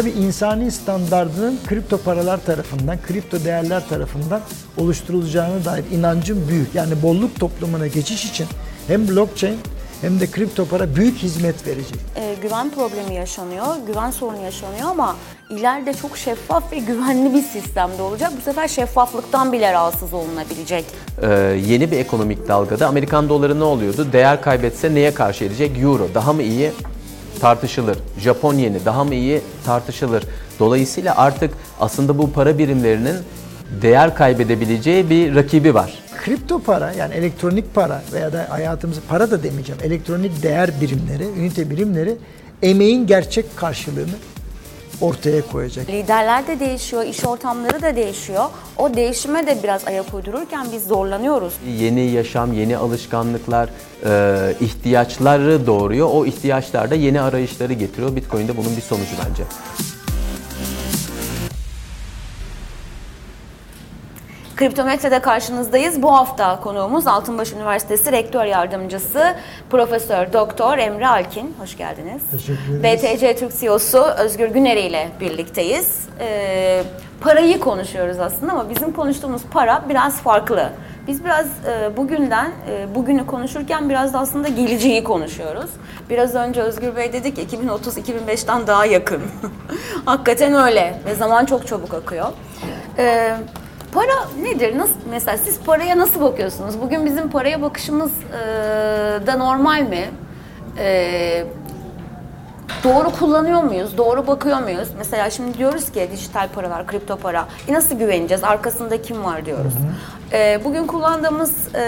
[0.00, 4.40] tabii insani standardının kripto paralar tarafından, kripto değerler tarafından
[4.78, 6.74] oluşturulacağına dair inancım büyük.
[6.74, 8.46] Yani bolluk toplumuna geçiş için
[8.86, 9.58] hem blockchain
[10.00, 11.98] hem de kripto para büyük hizmet verecek.
[12.16, 15.16] E, güven problemi yaşanıyor, güven sorunu yaşanıyor ama
[15.50, 18.32] ileride çok şeffaf ve güvenli bir sistemde olacak.
[18.36, 20.84] Bu sefer şeffaflıktan bile rahatsız olunabilecek.
[21.22, 21.28] Ee,
[21.66, 24.06] yeni bir ekonomik dalgada Amerikan doları ne oluyordu?
[24.12, 25.78] Değer kaybetse neye karşı edecek?
[25.78, 26.72] Euro daha mı iyi?
[27.40, 27.98] Tartışılır.
[28.18, 29.40] Japon yeni daha mı iyi?
[29.66, 30.24] Tartışılır.
[30.58, 31.50] Dolayısıyla artık
[31.80, 33.16] aslında bu para birimlerinin
[33.82, 35.94] değer kaybedebileceği bir rakibi var.
[36.24, 39.80] Kripto para yani elektronik para veya da hayatımızı para da demeyeceğim.
[39.84, 42.16] Elektronik değer birimleri, ünite birimleri
[42.62, 44.14] emeğin gerçek karşılığını
[45.00, 45.88] ortaya koyacak.
[45.88, 48.44] Liderler de değişiyor, iş ortamları da değişiyor.
[48.78, 51.54] O değişime de biraz ayak uydururken biz zorlanıyoruz.
[51.78, 53.68] Yeni yaşam, yeni alışkanlıklar,
[54.04, 56.08] e, ihtiyaçları doğuruyor.
[56.12, 58.16] O ihtiyaçlar da yeni arayışları getiriyor.
[58.16, 59.42] Bitcoin de bunun bir sonucu bence.
[64.60, 66.02] Kriptometre'de karşınızdayız.
[66.02, 69.34] Bu hafta konuğumuz Altınbaş Üniversitesi Rektör Yardımcısı
[69.70, 71.54] Profesör Doktor Emre Alkin.
[71.60, 72.22] Hoş geldiniz.
[72.30, 73.02] Teşekkür ederiz.
[73.02, 75.98] BTC Türk CEO'su Özgür Güneri ile birlikteyiz.
[76.20, 76.82] Ee,
[77.20, 80.70] parayı konuşuyoruz aslında ama bizim konuştuğumuz para biraz farklı.
[81.06, 85.70] Biz biraz e, bugünden, e, bugünü konuşurken biraz da aslında geleceği konuşuyoruz.
[86.10, 89.22] Biraz önce Özgür Bey dedi ki 2030-2005'ten daha yakın.
[90.04, 92.26] Hakikaten öyle ve zaman çok çabuk akıyor.
[92.98, 93.36] Ee,
[93.94, 94.78] Para nedir?
[94.78, 96.80] Nasıl mesela siz paraya nasıl bakıyorsunuz?
[96.82, 98.36] Bugün bizim paraya bakışımız e,
[99.26, 100.04] da normal mi?
[100.78, 101.44] E,
[102.84, 103.98] doğru kullanıyor muyuz?
[103.98, 104.88] Doğru bakıyor muyuz?
[104.98, 107.46] Mesela şimdi diyoruz ki dijital paralar, kripto para.
[107.68, 108.44] E nasıl güveneceğiz?
[108.44, 109.72] Arkasında kim var diyoruz.
[110.32, 111.82] E, bugün kullandığımız e,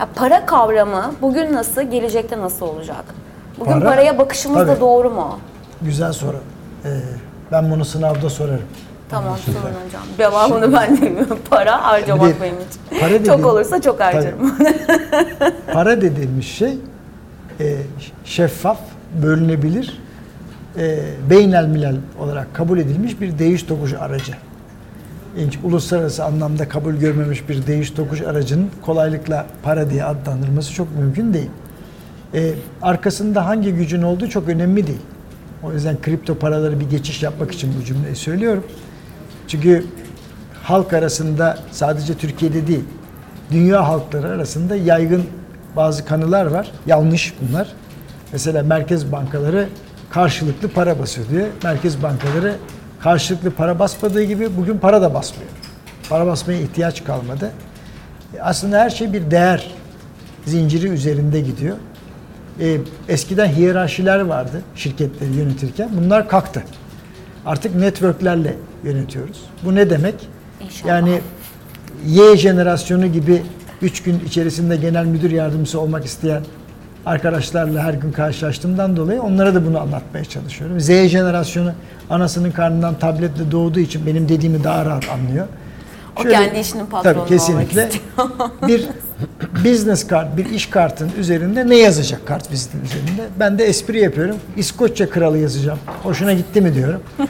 [0.00, 3.04] ya para kavramı bugün nasıl, gelecekte nasıl olacak?
[3.60, 4.80] Bugün Para- paraya bakışımız da Tabii.
[4.80, 5.38] doğru mu?
[5.82, 6.36] Güzel soru.
[6.84, 6.88] Ee,
[7.52, 8.62] ben bunu sınavda sorarım.
[9.12, 9.56] Tamam sorun
[9.86, 10.02] hocam.
[10.18, 11.38] Devamını ben demiyorum.
[11.50, 13.00] Para harcamak benim için.
[13.00, 14.54] para çok dediğin- olursa çok harcarım.
[15.72, 16.78] Para dediğimiz şey
[17.60, 17.76] e,
[18.24, 18.78] şeffaf,
[19.22, 20.00] bölünebilir,
[20.78, 20.98] e,
[21.30, 24.32] beynelmilel olarak kabul edilmiş bir değiş tokuş aracı.
[25.36, 31.34] İlginç, uluslararası anlamda kabul görmemiş bir değiş tokuş aracının kolaylıkla para diye adlandırılması çok mümkün
[31.34, 31.50] değil.
[32.34, 32.52] E,
[32.82, 35.00] arkasında hangi gücün olduğu çok önemli değil.
[35.62, 38.64] O yüzden kripto paraları bir geçiş yapmak için bu cümleyi söylüyorum.
[39.52, 39.84] Çünkü
[40.62, 42.84] halk arasında sadece Türkiye'de değil,
[43.50, 45.24] dünya halkları arasında yaygın
[45.76, 46.70] bazı kanılar var.
[46.86, 47.68] Yanlış bunlar.
[48.32, 49.68] Mesela merkez bankaları
[50.10, 51.46] karşılıklı para basıyor diye.
[51.64, 52.54] Merkez bankaları
[53.00, 55.50] karşılıklı para basmadığı gibi bugün para da basmıyor.
[56.08, 57.50] Para basmaya ihtiyaç kalmadı.
[58.36, 59.70] E, Aslında her şey bir değer
[60.46, 61.76] zinciri üzerinde gidiyor.
[62.60, 65.90] E, eskiden hiyerarşiler vardı şirketleri yönetirken.
[65.96, 66.62] Bunlar kalktı.
[67.46, 68.54] Artık networklerle
[68.84, 69.40] yönetiyoruz.
[69.64, 70.14] Bu ne demek?
[70.60, 70.88] İnşallah.
[70.88, 71.20] Yani
[72.06, 73.42] Y jenerasyonu gibi
[73.82, 76.42] 3 gün içerisinde genel müdür yardımcısı olmak isteyen
[77.06, 80.80] arkadaşlarla her gün karşılaştığımdan dolayı onlara da bunu anlatmaya çalışıyorum.
[80.80, 81.72] Z jenerasyonu
[82.10, 85.46] anasının karnından tabletle doğduğu için benim dediğimi daha rahat anlıyor.
[86.16, 87.88] O kendi işinin patronu tabii, kesinlikle.
[88.68, 88.88] bir
[89.64, 93.28] business kart, bir iş kartın üzerinde ne yazacak kart vizitin üzerinde?
[93.40, 94.36] Ben de espri yapıyorum.
[94.56, 95.78] İskoçya kralı yazacağım.
[96.02, 97.02] Hoşuna gitti mi diyorum.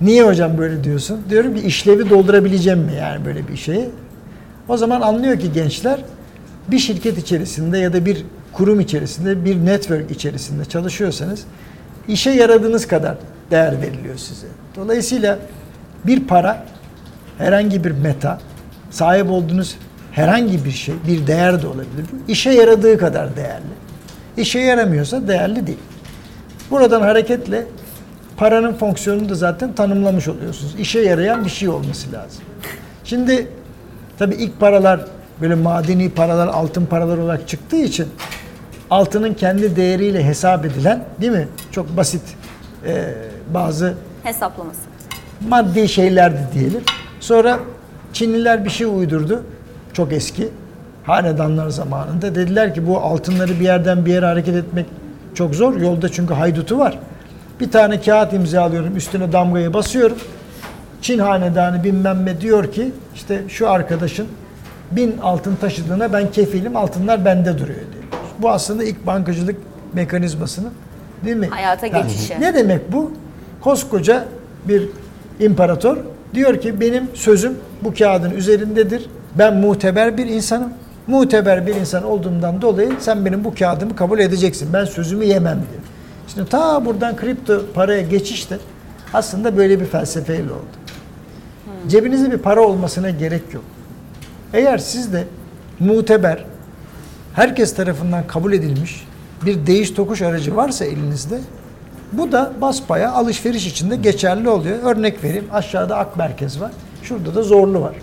[0.00, 1.20] Niye hocam böyle diyorsun?
[1.30, 3.88] Diyorum ki işlevi doldurabileceğim mi yani böyle bir şeyi?
[4.68, 6.00] O zaman anlıyor ki gençler
[6.68, 11.44] bir şirket içerisinde ya da bir kurum içerisinde, bir network içerisinde çalışıyorsanız
[12.08, 13.16] işe yaradığınız kadar
[13.50, 14.46] değer veriliyor size.
[14.76, 15.38] Dolayısıyla
[16.06, 16.64] bir para,
[17.40, 18.38] herhangi bir meta,
[18.90, 19.76] sahip olduğunuz
[20.12, 22.06] herhangi bir şey, bir değer de olabilir.
[22.28, 23.64] İşe yaradığı kadar değerli.
[24.36, 25.78] İşe yaramıyorsa değerli değil.
[26.70, 27.66] Buradan hareketle
[28.36, 30.74] paranın fonksiyonunu da zaten tanımlamış oluyorsunuz.
[30.78, 32.42] İşe yarayan bir şey olması lazım.
[33.04, 33.46] Şimdi
[34.18, 35.00] tabii ilk paralar
[35.40, 38.06] böyle madeni paralar, altın paralar olarak çıktığı için
[38.90, 41.48] altının kendi değeriyle hesap edilen değil mi?
[41.72, 42.22] Çok basit
[42.86, 43.14] e,
[43.54, 44.80] bazı Hesaplaması.
[45.48, 46.80] maddi şeylerdi diyelim.
[47.20, 47.58] Sonra
[48.12, 49.42] Çinliler bir şey uydurdu.
[49.92, 50.48] Çok eski.
[51.04, 52.34] Hanedanlar zamanında.
[52.34, 54.86] Dediler ki bu altınları bir yerden bir yere hareket etmek
[55.34, 55.76] çok zor.
[55.76, 56.98] Yolda çünkü haydutu var.
[57.60, 58.96] Bir tane kağıt imzalıyorum.
[58.96, 60.16] Üstüne damgayı basıyorum.
[61.02, 64.26] Çin hanedanı bilmem ne diyor ki işte şu arkadaşın
[64.90, 68.04] bin altın taşıdığına ben kefilim altınlar bende duruyor diyor.
[68.38, 69.56] Bu aslında ilk bankacılık
[69.92, 70.70] mekanizmasının
[71.24, 71.46] değil mi?
[71.46, 72.40] Hayata Ha, geçişi.
[72.40, 73.12] Ne demek bu?
[73.60, 74.24] Koskoca
[74.68, 74.88] bir
[75.40, 75.96] imparator
[76.34, 79.06] diyor ki benim sözüm bu kağıdın üzerindedir.
[79.38, 80.72] Ben muteber bir insanım.
[81.06, 84.68] Muteber bir insan olduğumdan dolayı sen benim bu kağıdımı kabul edeceksin.
[84.72, 85.82] Ben sözümü yemem diyor.
[86.28, 88.58] Şimdi ta buradan kripto paraya geçiş de
[89.14, 90.80] aslında böyle bir felsefeyle oldu.
[91.88, 93.64] Cebinizde bir para olmasına gerek yok.
[94.52, 95.24] Eğer sizde
[95.80, 96.44] muteber,
[97.34, 99.06] herkes tarafından kabul edilmiş
[99.46, 101.40] bir değiş tokuş aracı varsa elinizde
[102.12, 104.78] bu da basbaya alışveriş içinde geçerli oluyor.
[104.82, 105.48] Örnek vereyim.
[105.52, 106.70] Aşağıda Ak Merkez var.
[107.02, 107.94] Şurada da Zorlu var.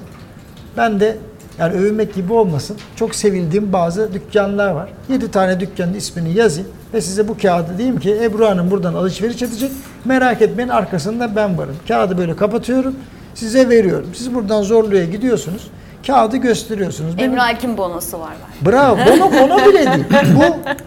[0.77, 1.17] Ben de
[1.59, 2.77] yani övünmek gibi olmasın.
[2.95, 4.89] Çok sevildiğim bazı dükkanlar var.
[5.09, 9.41] 7 tane dükkanın ismini yazayım ve size bu kağıdı diyeyim ki Ebru Hanım buradan alışveriş
[9.41, 9.71] edecek.
[10.05, 11.75] Merak etmeyin arkasında ben varım.
[11.87, 12.95] Kağıdı böyle kapatıyorum.
[13.35, 14.09] Size veriyorum.
[14.13, 15.67] Siz buradan Zorlu'ya gidiyorsunuz.
[16.07, 17.17] Kağıdı gösteriyorsunuz.
[17.17, 18.25] Benim- Emre Alkin bonosu var.
[18.27, 18.71] var.
[18.71, 18.97] Bravo.
[19.07, 20.05] Bono bono bile değil.
[20.35, 20.43] Bu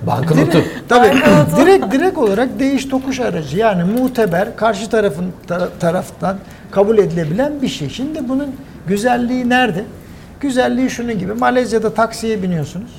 [0.07, 0.53] Banknotu.
[0.53, 1.11] direkt, tabii,
[1.57, 3.59] direkt direkt olarak değiş tokuş aracı.
[3.59, 6.37] Yani muteber karşı tarafın tara- taraftan
[6.71, 7.89] kabul edilebilen bir şey.
[7.89, 8.49] Şimdi bunun
[8.87, 9.85] güzelliği nerede?
[10.41, 11.33] Güzelliği şunun gibi.
[11.33, 12.91] Malezya'da taksiye biniyorsunuz.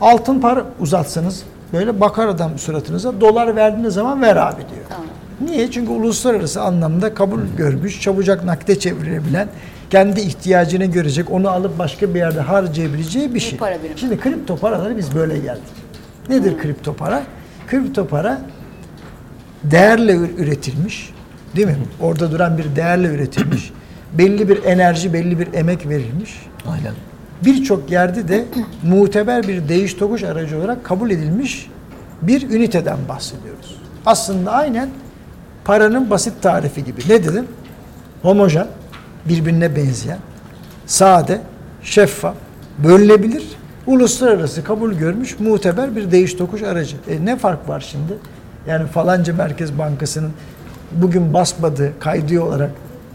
[0.00, 1.42] Altın para uzatsanız
[1.72, 3.20] böyle bakar adam suratınıza.
[3.20, 4.84] Dolar verdiğiniz zaman ver abi diyor.
[4.88, 5.06] Tamam.
[5.40, 5.70] Niye?
[5.70, 9.48] Çünkü uluslararası anlamda kabul görmüş, çabucak nakde çevirebilen,
[9.92, 13.58] kendi ihtiyacını görecek, onu alıp başka bir yerde harcayabileceği bir şey.
[13.58, 13.98] para birimi.
[13.98, 15.62] Şimdi kripto paraları biz böyle geldik.
[16.28, 17.22] Nedir kripto para?
[17.66, 18.40] Kripto para
[19.64, 21.10] değerle ür- üretilmiş,
[21.56, 21.76] değil mi?
[22.00, 23.72] Orada duran bir değerle üretilmiş,
[24.18, 26.46] belli bir enerji, belli bir emek verilmiş.
[26.66, 26.92] Aynen.
[27.44, 28.44] Birçok yerde de
[28.82, 31.70] muteber bir değiş tokuş aracı olarak kabul edilmiş
[32.22, 33.76] bir üniteden bahsediyoruz.
[34.06, 34.88] Aslında aynen
[35.64, 37.00] paranın basit tarifi gibi.
[37.08, 37.46] Ne dedim?
[38.22, 38.66] Homojen,
[39.28, 40.18] birbirine benzeyen,
[40.86, 41.40] sade,
[41.82, 42.34] şeffaf,
[42.78, 43.44] bölünebilir,
[43.86, 46.96] uluslararası kabul görmüş muteber bir değiş tokuş aracı.
[47.10, 48.18] E ne fark var şimdi?
[48.66, 50.32] Yani falanca Merkez Bankası'nın
[50.92, 52.70] bugün basmadığı, kaydı olarak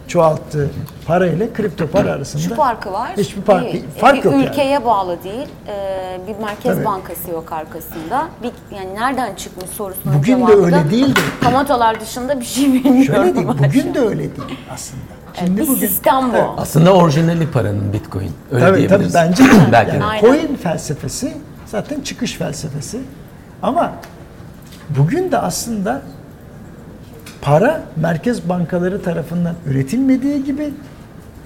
[0.08, 0.70] çoğalttığı
[1.06, 3.12] para ile kripto para arasında Şu farkı var.
[3.18, 3.84] Hiçbir fark, Değil.
[4.00, 4.46] fark bir yok yani.
[4.46, 5.48] ülkeye bağlı değil.
[5.68, 6.86] Ee, bir merkez Tabii.
[6.86, 8.28] bankası yok arkasında.
[8.44, 11.20] Bir, yani nereden çıkmış sorusunun Bugün de öyle değildi.
[11.44, 13.04] Kamatolar dışında bir şey bilmiyorum.
[13.04, 15.17] Şöyle değil, bugün de öyle değil aslında.
[15.40, 16.36] Evet, bir sistem bu.
[16.38, 16.46] Evet.
[16.58, 18.32] Aslında orijinali paranın Bitcoin.
[18.52, 19.14] Öyle Tabii tabii diyebiliriz.
[19.16, 19.72] bence de.
[19.72, 20.28] Belki yani de.
[20.28, 21.34] Coin felsefesi
[21.66, 23.00] zaten çıkış felsefesi.
[23.62, 23.92] Ama
[24.90, 26.02] bugün de aslında
[27.42, 30.74] para merkez bankaları tarafından üretilmediği gibi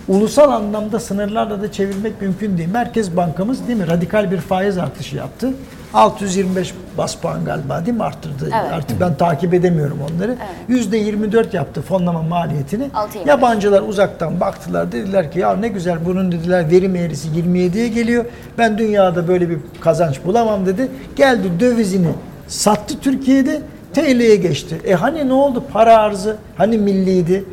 [0.07, 2.69] ulusal anlamda sınırlarla da çevirmek mümkün değil.
[2.69, 5.53] Merkez bankamız değil mi radikal bir faiz artışı yaptı.
[5.93, 8.43] 625 bas puan galiba değil mi arttırdı.
[8.43, 8.73] Evet.
[8.73, 10.35] Artık ben takip edemiyorum onları.
[10.67, 12.83] Yüzde 24 yaptı fonlama maliyetini.
[12.83, 13.27] 6.25.
[13.27, 18.25] Yabancılar uzaktan baktılar dediler ki ya ne güzel bunun dediler verim eğrisi 27'ye geliyor.
[18.57, 20.87] Ben dünyada böyle bir kazanç bulamam dedi.
[21.15, 22.11] Geldi dövizini
[22.47, 23.61] sattı Türkiye'de
[23.93, 24.81] TL'ye geçti.
[24.85, 27.43] E hani ne oldu para arzı hani milliydi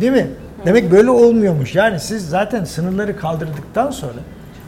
[0.00, 0.26] değil mi?
[0.66, 1.74] Demek böyle olmuyormuş.
[1.74, 4.18] Yani siz zaten sınırları kaldırdıktan sonra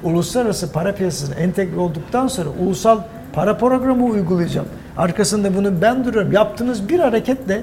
[0.02, 2.98] uluslararası para piyasasına entegre olduktan sonra ulusal
[3.32, 4.66] para programı uygulayacağım.
[4.96, 6.32] Arkasında bunu ben duruyorum.
[6.32, 7.62] Yaptığınız bir hareketle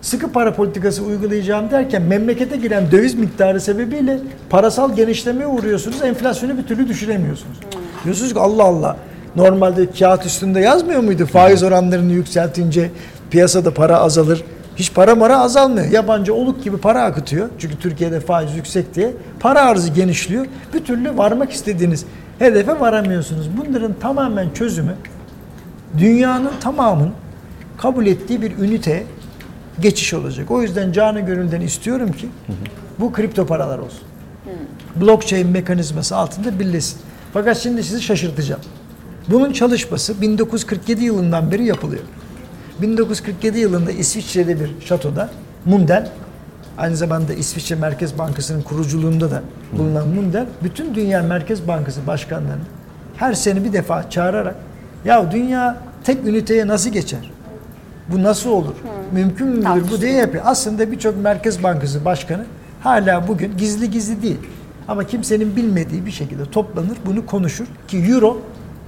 [0.00, 4.18] sıkı para politikası uygulayacağım derken memlekete giren döviz miktarı sebebiyle
[4.50, 6.02] parasal genişlemeye uğruyorsunuz.
[6.02, 7.58] Enflasyonu bir türlü düşüremiyorsunuz.
[8.04, 8.96] Diyorsunuz ki Allah Allah
[9.36, 11.26] normalde kağıt üstünde yazmıyor muydu?
[11.26, 12.90] Faiz oranlarını yükseltince
[13.30, 14.44] piyasada para azalır.
[14.76, 15.86] Hiç para mara azalmıyor.
[15.86, 17.48] Yabancı oluk gibi para akıtıyor.
[17.58, 19.12] Çünkü Türkiye'de faiz yüksek diye.
[19.40, 20.46] Para arzı genişliyor.
[20.74, 22.04] Bir türlü varmak istediğiniz
[22.38, 23.48] hedefe varamıyorsunuz.
[23.56, 24.94] Bunların tamamen çözümü
[25.98, 27.12] dünyanın tamamının
[27.78, 29.06] kabul ettiği bir üniteye
[29.80, 30.50] geçiş olacak.
[30.50, 32.28] O yüzden canı gönülden istiyorum ki
[32.98, 34.02] bu kripto paralar olsun.
[34.96, 37.00] Blockchain mekanizması altında birleşsin.
[37.32, 38.60] Fakat şimdi sizi şaşırtacağım.
[39.28, 42.02] Bunun çalışması 1947 yılından beri yapılıyor.
[42.82, 45.28] 1947 yılında İsviçre'de bir şatoda
[45.64, 46.08] Mundel
[46.78, 49.42] aynı zamanda İsviçre Merkez Bankası'nın kuruculuğunda da
[49.78, 52.62] bulunan Mundel bütün Dünya Merkez Bankası başkanlarını
[53.16, 54.54] her sene bir defa çağırarak
[55.04, 57.30] ya dünya tek üniteye nasıl geçer?
[58.08, 58.74] Bu nasıl olur?
[59.12, 60.44] Mümkün müdür bu diye yapıyor.
[60.46, 62.44] Aslında birçok Merkez Bankası başkanı
[62.80, 64.38] hala bugün gizli gizli değil.
[64.88, 68.38] Ama kimsenin bilmediği bir şekilde toplanır, bunu konuşur ki Euro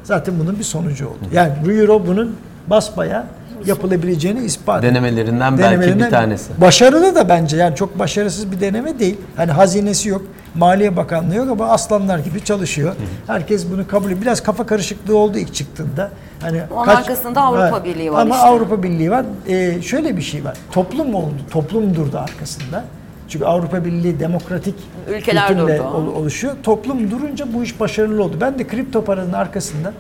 [0.02, 1.18] zaten bunun bir sonucu oldu.
[1.32, 3.26] Yani bu Euro bunun basbaya
[3.66, 4.90] yapılabileceğini ispat etti.
[4.94, 6.60] Denemelerinden belki bir tanesi.
[6.60, 9.16] Başarılı da bence yani çok başarısız bir deneme değil.
[9.36, 10.22] Hani hazinesi yok,
[10.54, 12.94] Maliye Bakanlığı yok ama aslanlar gibi çalışıyor.
[13.26, 14.20] Herkes bunu kabul ediyor.
[14.22, 16.10] Biraz kafa karışıklığı oldu ilk çıktığında.
[16.40, 18.46] Hani Onun arkasında Avrupa Birliği var Ama işte.
[18.46, 19.24] Avrupa Birliği var.
[19.48, 20.56] Ee, şöyle bir şey var.
[20.72, 21.34] Toplum oldu.
[21.50, 22.84] Toplum durdu arkasında.
[23.28, 24.74] Çünkü Avrupa Birliği demokratik
[25.08, 25.82] Ülkeler durdu.
[25.94, 26.54] ol- oluşuyor.
[26.62, 28.36] Toplum durunca bu iş başarılı oldu.
[28.40, 29.92] Ben de kripto paranın arkasında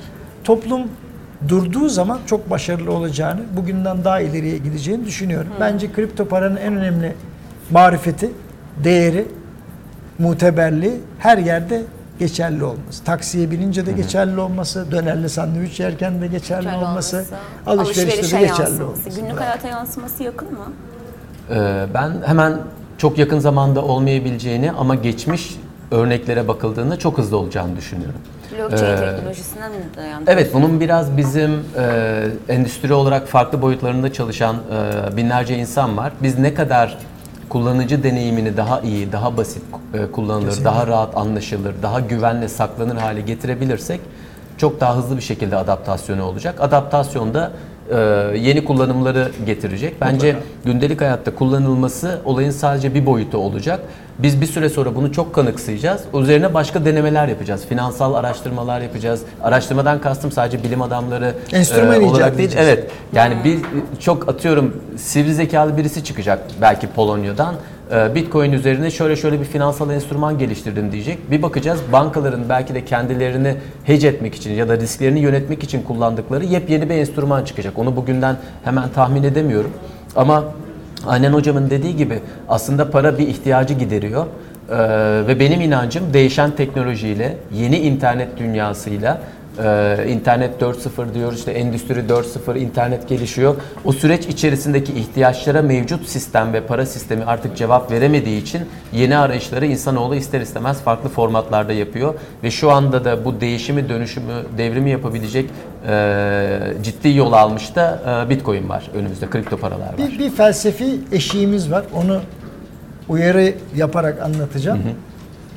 [0.44, 0.80] toplum
[1.48, 5.48] durduğu zaman çok başarılı olacağını, bugünden daha ileriye gideceğini düşünüyorum.
[5.60, 7.14] Bence kripto paranın en önemli
[7.70, 8.30] marifeti,
[8.84, 9.28] değeri,
[10.18, 11.82] muteberliği her yerde
[12.18, 13.04] geçerli olması.
[13.04, 17.34] Taksiye binince de geçerli olması, dönerli sandviç yerken de geçerli Geçerli olması, olması,
[17.66, 19.20] alışverişte alışverişe de geçerli yansıması, olması.
[19.20, 20.72] Günlük hayata yansıması yakın mı?
[21.50, 22.58] Ee, ben hemen
[22.98, 25.56] çok yakın zamanda olmayabileceğini ama geçmiş
[25.90, 28.20] örneklere bakıldığında çok hızlı olacağını düşünüyorum.
[28.58, 30.30] Blockchain Ee, teknolojisinden mi dayandı?
[30.30, 34.56] Evet, bunun biraz bizim e, endüstri olarak farklı boyutlarında çalışan
[35.12, 36.12] e, binlerce insan var.
[36.22, 36.98] Biz ne kadar
[37.48, 39.62] kullanıcı deneyimini daha iyi, daha basit
[39.94, 40.64] e, kullanılır, Kesinlikle.
[40.70, 44.00] daha rahat anlaşılır, daha güvenle saklanır hale getirebilirsek
[44.58, 46.54] çok daha hızlı bir şekilde adaptasyonu olacak.
[46.60, 47.50] Adaptasyon da
[47.90, 47.96] e,
[48.38, 50.00] yeni kullanımları getirecek.
[50.00, 53.80] Bence gündelik hayatta kullanılması olayın sadece bir boyutu olacak.
[54.18, 56.00] Biz bir süre sonra bunu çok kanıksayacağız.
[56.14, 57.66] Üzerine başka denemeler yapacağız.
[57.68, 59.22] Finansal araştırmalar yapacağız.
[59.42, 62.48] Araştırmadan kastım sadece bilim adamları e, Enstrüman icat olarak değil.
[62.48, 62.68] edeceğiz.
[62.68, 62.90] Evet.
[63.12, 63.58] Yani bir
[64.00, 67.54] çok atıyorum sivri zekalı birisi çıkacak belki Polonya'dan.
[67.92, 71.30] E, Bitcoin üzerine şöyle şöyle bir finansal enstrüman geliştirdim diyecek.
[71.30, 76.44] Bir bakacağız bankaların belki de kendilerini hedge etmek için ya da risklerini yönetmek için kullandıkları
[76.44, 77.78] yepyeni bir enstrüman çıkacak.
[77.78, 79.70] Onu bugünden hemen tahmin edemiyorum.
[80.16, 80.44] Ama
[81.06, 84.26] Aynen hocamın dediği gibi aslında para bir ihtiyacı gideriyor.
[84.70, 84.76] Ee,
[85.26, 89.20] ve benim inancım değişen teknolojiyle, yeni internet dünyasıyla,
[89.58, 93.56] e, internet 4.0 diyoruz işte endüstri 4.0, internet gelişiyor.
[93.84, 99.66] O süreç içerisindeki ihtiyaçlara mevcut sistem ve para sistemi artık cevap veremediği için yeni arayışları
[99.66, 102.14] insanoğlu ister istemez farklı formatlarda yapıyor.
[102.42, 105.50] Ve şu anda da bu değişimi, dönüşümü, devrimi yapabilecek
[105.88, 109.98] e, ciddi yol almış da e, Bitcoin var önümüzde, kripto paralar var.
[109.98, 111.84] Bir, bir felsefi eşiğimiz var.
[111.94, 112.20] Onu
[113.08, 114.82] uyarı yaparak anlatacağım.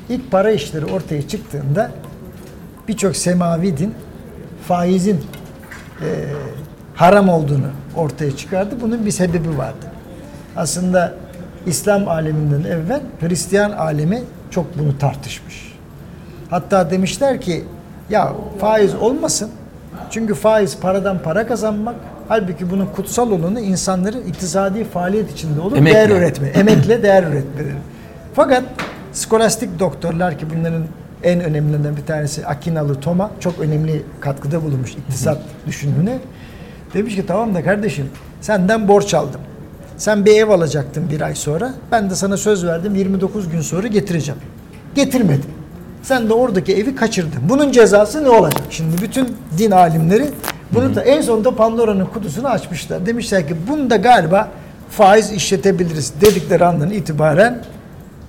[0.08, 1.90] İlk para işleri ortaya çıktığında
[2.90, 3.94] birçok semavi din
[4.68, 5.20] faizin
[6.00, 6.06] e,
[6.94, 7.66] haram olduğunu
[7.96, 8.74] ortaya çıkardı.
[8.80, 9.86] Bunun bir sebebi vardı.
[10.56, 11.14] Aslında
[11.66, 15.74] İslam aleminden evvel Hristiyan alemi çok bunu tartışmış.
[16.50, 17.64] Hatta demişler ki
[18.10, 19.50] ya faiz olmasın.
[20.10, 21.94] Çünkü faiz paradan para kazanmak.
[22.28, 25.98] Halbuki bunun kutsal olanı insanların iktisadi faaliyet içinde olup Emekle.
[25.98, 26.48] değer üretme.
[26.48, 27.74] Emekle değer üretmeleri.
[28.34, 28.62] Fakat
[29.12, 30.82] skolastik doktorlar ki bunların
[31.22, 36.18] en önemlilerinden bir tanesi Akinalı Toma çok önemli katkıda bulunmuş iktisat düşünümüne.
[36.94, 38.10] Demiş ki tamam da kardeşim
[38.40, 39.40] senden borç aldım.
[39.96, 41.74] Sen bir ev alacaktın bir ay sonra.
[41.92, 44.40] Ben de sana söz verdim 29 gün sonra getireceğim.
[44.94, 45.50] Getirmedin.
[46.02, 47.40] Sen de oradaki evi kaçırdın.
[47.48, 48.62] Bunun cezası ne olacak?
[48.70, 50.28] Şimdi bütün din alimleri
[50.72, 53.06] bunu da en sonunda Pandora'nın kutusunu açmışlar.
[53.06, 54.48] Demişler ki bunda galiba
[54.90, 57.58] faiz işletebiliriz dedikleri andan itibaren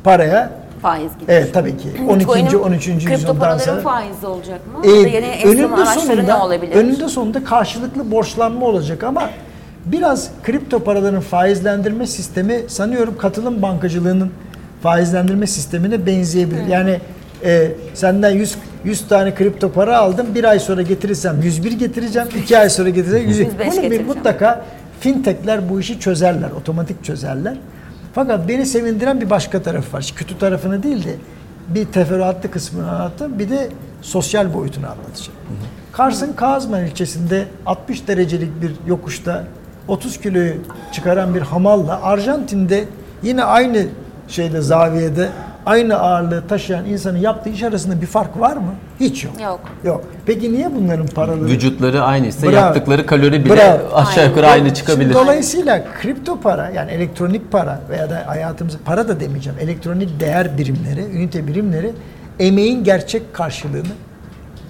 [0.03, 1.39] paraya Faiz gidiyor.
[1.39, 2.19] evet tabii ki 12.
[2.19, 2.85] Bitcoin'in 13.
[2.85, 4.83] Kripto yüzyıldan paraların sonra faizi olacak mı?
[4.83, 6.75] da yeni önünde araçları ne sonunda olabilir?
[6.75, 9.29] önünde sonunda karşılıklı borçlanma olacak ama
[9.85, 14.31] biraz kripto paraların faizlendirme sistemi sanıyorum katılım bankacılığının
[14.83, 16.67] faizlendirme sistemine benzeyebilir.
[16.67, 16.99] Yani
[17.43, 20.27] e, senden 100 100 tane kripto para aldım.
[20.35, 22.27] Bir ay sonra getirirsem 101 getireceğim.
[22.43, 23.39] iki ay sonra getireceğim 100.
[23.39, 24.65] 105 Bunu bir mutlaka
[24.99, 26.51] fintechler bu işi çözerler.
[26.51, 27.57] Otomatik çözerler.
[28.13, 30.13] Fakat beni sevindiren bir başka tarafı var.
[30.15, 31.15] Kötü tarafını değil de
[31.67, 33.39] bir teferruatlı kısmını anlattım.
[33.39, 33.69] Bir de
[34.01, 35.39] sosyal boyutunu anlatacağım.
[35.91, 39.43] Kars'ın Kazman ilçesinde 60 derecelik bir yokuşta
[39.87, 40.53] 30 kiloyu
[40.91, 42.85] çıkaran bir hamalla Arjantin'de
[43.23, 43.85] yine aynı
[44.27, 45.29] şeyde zaviyede
[45.65, 48.73] aynı ağırlığı taşıyan insanın yaptığı iş arasında bir fark var mı?
[48.99, 49.33] Hiç yok.
[49.41, 49.59] Yok.
[49.83, 50.03] Yok.
[50.25, 52.55] Peki niye bunların paraları Vücutları aynıysa Bravo.
[52.55, 53.95] yaktıkları kalori bile Bravo.
[53.95, 54.63] aşağı yukarı Aynen.
[54.63, 55.01] aynı çıkabilir.
[55.03, 59.59] Şimdi dolayısıyla kripto para yani elektronik para veya da hayatımızda para da demeyeceğim.
[59.59, 61.91] Elektronik değer birimleri, ünite birimleri
[62.39, 63.91] emeğin gerçek karşılığını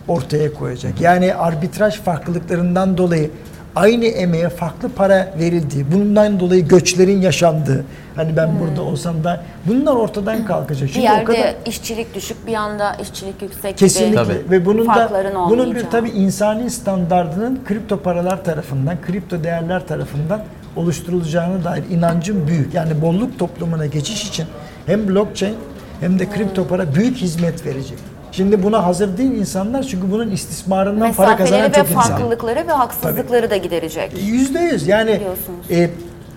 [0.07, 1.01] ortaya koyacak.
[1.01, 3.29] Yani arbitraj farklılıklarından dolayı
[3.75, 7.85] aynı emeğe farklı para verildiği, bundan dolayı göçlerin yaşandığı,
[8.15, 10.87] hani ben burada olsam da bunlar ortadan kalkacak.
[10.87, 14.51] Bir Şimdi yerde o kadar işçilik düşük, bir yanda işçilik yüksek Kesinlikle gibi Tabii.
[14.51, 15.91] ve bunun da bunun bir olmayacağı.
[15.91, 20.43] tabi insani standardının kripto paralar tarafından, kripto değerler tarafından
[20.75, 22.73] oluşturulacağına dair inancım büyük.
[22.73, 24.45] Yani bolluk toplumuna geçiş için
[24.85, 25.55] hem blockchain
[25.99, 27.97] hem de kripto para büyük hizmet verecek.
[28.31, 32.01] Şimdi buna hazır değil insanlar çünkü bunun istismarından para kazanan mesafeleri ve çok insan.
[32.17, 34.11] farklılıkları ve haksızlıkları da giderecek.
[34.23, 35.71] Yüzde yüz yani Biliyorsunuz.
[35.71, 35.89] e,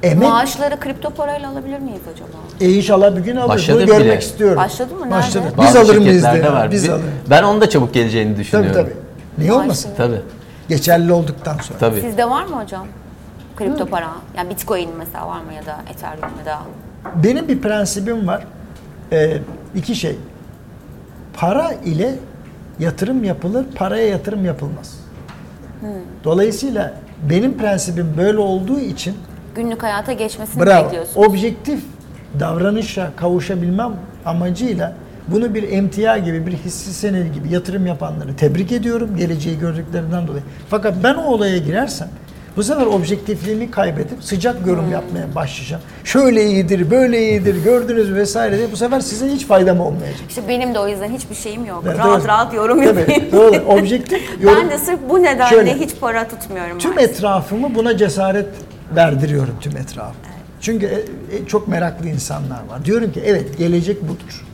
[0.02, 2.28] emek Maaşları kripto parayla alabilir miyiz acaba?
[2.60, 3.48] e, inşallah bir gün alır.
[3.48, 4.18] Başladı Bunu görmek bile.
[4.18, 4.56] istiyorum.
[4.56, 5.00] Başladı mı?
[5.00, 5.14] Nerede?
[5.16, 5.44] Başladı.
[5.50, 6.52] Biz Bazı alır mıyız diye.
[6.52, 6.70] var.
[6.70, 7.06] Biz Bi- alırız.
[7.30, 8.72] Ben onun da çabuk geleceğini Tabii düşünüyorum.
[8.82, 8.92] tabii.
[9.38, 9.90] Niye olmasın?
[9.96, 10.20] Tabii.
[10.68, 11.78] Geçerli olduktan sonra.
[11.78, 12.00] Tabii.
[12.00, 12.86] Sizde var mı hocam?
[13.56, 14.08] Kripto para.
[14.36, 16.58] Yani Bitcoin mesela var mı ya da Ethereum ya da
[17.24, 18.44] Benim bir prensibim var.
[19.12, 19.36] Ee,
[19.74, 20.18] iki şey.
[21.36, 22.14] Para ile
[22.78, 25.00] yatırım yapılır, paraya yatırım yapılmaz.
[26.24, 26.94] Dolayısıyla
[27.30, 29.14] benim prensibim böyle olduğu için
[29.54, 31.28] günlük hayata geçmesini bravo, bekliyorsunuz.
[31.28, 31.80] objektif
[32.40, 33.92] davranışa kavuşabilmem
[34.26, 34.92] amacıyla
[35.28, 40.42] Bunu bir emtia gibi, bir hissi senedi gibi yatırım yapanları tebrik ediyorum geleceği gördüklerinden dolayı.
[40.68, 42.08] Fakat ben o olaya girersem
[42.56, 45.82] bu sefer objektifliğimi kaybedip sıcak yorum yapmaya başlayacağım.
[46.04, 50.20] Şöyle iyidir, böyle iyidir, gördünüz mü vesaire diye bu sefer size hiç faydam olmayacak.
[50.28, 51.82] İşte benim de o yüzden hiçbir şeyim yok.
[51.86, 52.28] Evet, rahat doğru.
[52.28, 53.32] rahat yorum Tabii, yapayım.
[53.32, 53.56] doğru.
[53.66, 54.58] Objektif yorum.
[54.62, 56.78] Ben de sırf bu nedenle Şöyle, hiç para tutmuyorum.
[56.78, 57.16] Tüm maalesef.
[57.16, 58.46] etrafımı buna cesaret
[58.96, 60.14] verdiriyorum tüm etrafı.
[60.60, 62.84] Çünkü e, e, çok meraklı insanlar var.
[62.84, 64.44] Diyorum ki evet gelecek budur.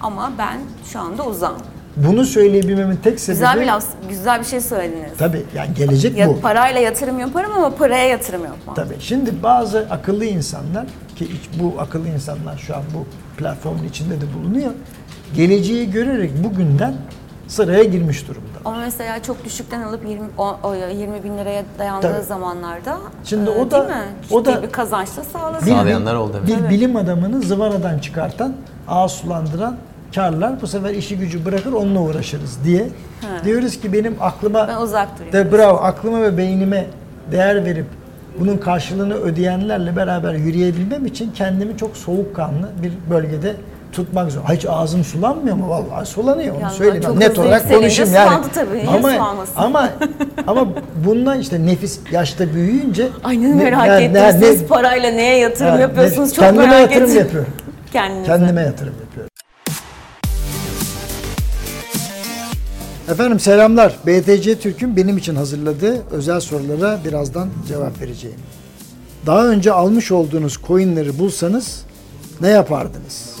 [0.00, 0.58] Ama ben
[0.92, 1.56] şu anda uzağım.
[1.96, 5.10] Bunu söyleyebilmemin tek sebebi Güzel bir laf, güzel bir şey söylediniz.
[5.18, 6.40] tabii yani gelecek Ya, bu.
[6.40, 8.74] parayla yatırım yaparım ama paraya yatırım yapmam.
[8.74, 8.94] Tabii.
[9.00, 11.28] Şimdi bazı akıllı insanlar ki
[11.62, 13.06] bu akıllı insanlar şu an bu
[13.36, 14.70] platformun içinde de bulunuyor.
[15.36, 16.94] Geleceği görerek bugünden
[17.48, 18.48] sıraya girmiş durumda.
[18.64, 22.24] Ama mesela çok düşükten alıp 20, o, o 20 bin liraya dayandığı Tabii.
[22.24, 24.04] zamanlarda Şimdi e, o da- değil mi?
[24.30, 25.66] o da- bir kazanç da sağlasın.
[25.66, 26.40] Bir- Sağlayanlar oldu.
[26.46, 26.68] Bir Tabii.
[26.70, 28.52] bilim adamını zıvanadan çıkartan,
[28.88, 29.76] ağ sulandıran
[30.14, 32.88] karlar bu sefer işi gücü bırakır onunla uğraşırız diye.
[33.44, 35.32] Diyoruz ki benim aklıma Ben uzak durayım.
[35.32, 36.86] de bravo aklıma ve beynime
[37.32, 37.86] değer verip
[38.40, 43.54] bunun karşılığını ödeyenlerle beraber yürüyebilmem için kendimi çok soğukkanlı bir bölgede
[43.92, 44.40] tutmak zor.
[44.52, 45.68] Hiç ağzım sulanmıyor mu?
[45.68, 47.20] Vallahi sulanıyor onu Yani söyleyeyim.
[47.20, 48.44] Net olarak konuşayım yani.
[48.54, 49.88] tabii, Ama ama
[50.46, 50.66] ama
[51.06, 54.14] bundan işte nefis yaşta büyüyünce Ay ne ne- merak ne- ettim.
[54.22, 56.28] ne- Siz parayla neye yatırım Ha, yapıyorsunuz?
[56.28, 57.18] ne- Çok kendime merak yatırım ettim.
[57.20, 57.52] yapıyorum.
[57.92, 58.26] Kendinize.
[58.26, 59.30] Kendime yatırım yapıyorum.
[63.10, 63.96] Efendim selamlar.
[64.06, 68.38] BTC Türk'ün benim için hazırladığı özel sorulara birazdan cevap vereceğim.
[69.26, 71.84] Daha önce almış olduğunuz coinleri bulsanız
[72.40, 73.36] ne yapardınız?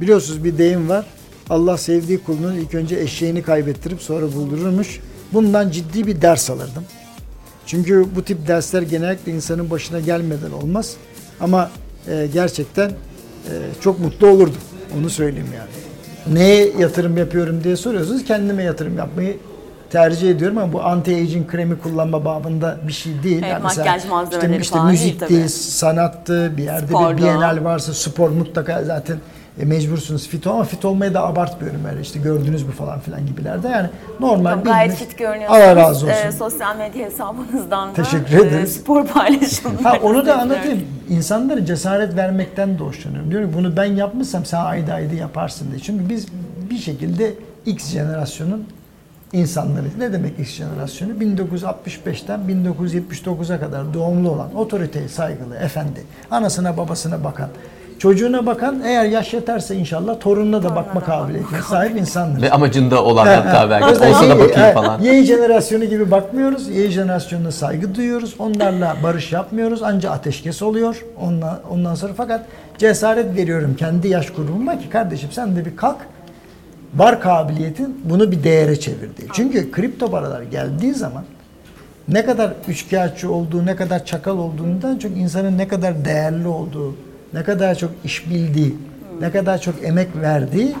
[0.00, 1.06] Biliyorsunuz bir deyim var.
[1.50, 5.00] Allah sevdiği kulunun ilk önce eşeğini kaybettirip sonra buldururmuş.
[5.32, 6.84] Bundan ciddi bir ders alırdım.
[7.66, 10.96] Çünkü bu tip dersler genellikle insanın başına gelmeden olmaz.
[11.40, 11.70] Ama
[12.08, 14.60] e, gerçekten e, çok mutlu olurdum.
[14.98, 15.91] Onu söyleyeyim yani.
[16.26, 18.24] Neye yatırım yapıyorum diye soruyorsunuz.
[18.24, 19.36] Kendime yatırım yapmayı
[19.90, 23.42] tercih ediyorum ama bu anti-aging kremi kullanma babında bir şey değil.
[23.46, 25.48] Evet, mesela makyaj malzemeleri işte, işte falan değil müzikti, tabii.
[25.48, 27.16] sanattı, bir yerde Sporda.
[27.16, 29.16] bir bienal varsa spor mutlaka zaten
[29.60, 33.68] e, mecbursunuz fit ama fit olmayı da abartmıyorum öyle işte gördünüz mü falan filan gibilerde
[33.68, 33.88] yani
[34.20, 35.62] normal Tamam, gayet fit görünüyorsunuz.
[35.62, 36.16] Allah razı olsun.
[36.26, 38.72] Ee, sosyal medya hesabınızdan da Teşekkür e, ederiz.
[38.76, 40.80] spor paylaşımlarınızı Ha onu da anlatayım.
[41.08, 43.30] İnsanlara cesaret vermekten de hoşlanıyorum.
[43.30, 45.80] Diyorum ki bunu ben yapmışsam sen ayda ayda yaparsın diye.
[45.80, 46.26] Çünkü biz
[46.70, 47.34] bir şekilde
[47.66, 48.66] X jenerasyonun
[49.32, 49.96] insanlarıyız.
[49.96, 51.12] Ne demek X jenerasyonu?
[51.12, 57.48] 1965'ten 1979'a kadar doğumlu olan, otoriteye saygılı, efendi, anasına babasına bakan,
[58.02, 62.42] çocuğuna bakan, eğer yaş yeterse inşallah torununa da bakma kabiliyetine sahip insanlar.
[62.42, 63.70] Ve amacında olan Ha, hatta ha.
[63.70, 65.00] belki olsa da bakayım falan.
[65.00, 66.68] Y jenerasyonu gibi bakmıyoruz.
[66.68, 68.34] Y jenerasyonuna saygı duyuyoruz.
[68.38, 69.82] Onlarla barış yapmıyoruz.
[69.82, 71.04] Anca ateşkes oluyor.
[71.20, 72.44] Ondan, ondan sonra fakat
[72.78, 75.98] cesaret veriyorum kendi yaş grubuma ki kardeşim sen de bir kalk.
[76.94, 79.28] Var kabiliyetin bunu bir değere çevir diye.
[79.32, 81.24] Çünkü kripto paralar geldiği zaman
[82.08, 86.94] ne kadar üçkağıtçı olduğu, ne kadar çakal olduğundan çok insanın ne kadar değerli olduğu,
[87.34, 88.76] ne kadar çok iş bildiği,
[89.20, 90.74] ne kadar çok emek verdiği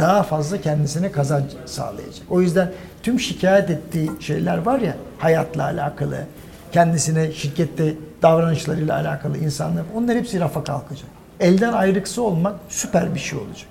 [0.00, 2.26] daha fazla kendisine kazanç sağlayacak.
[2.30, 6.16] O yüzden tüm şikayet ettiği şeyler var ya hayatla alakalı,
[6.72, 11.08] kendisine şirkette davranışlarıyla alakalı insanlar onlar hepsi rafa kalkacak.
[11.40, 13.68] Elden ayrıksı olmak süper bir şey olacak.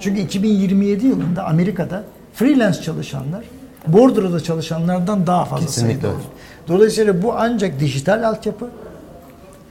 [0.00, 2.02] Çünkü 2027 yılında Amerika'da
[2.34, 3.44] freelance çalışanlar
[3.86, 6.32] bordroda çalışanlardan daha fazla Kesinlikle sayıda olacak.
[6.68, 8.68] Dolayısıyla bu ancak dijital altyapı,